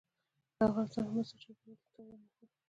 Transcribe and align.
افغانستان 0.67 1.03
کې 1.07 1.11
مس 1.15 1.29
د 1.33 1.35
چاپېریال 1.41 1.77
د 1.81 1.85
تغیر 1.93 2.15
نښه 2.23 2.43
ده. 2.49 2.55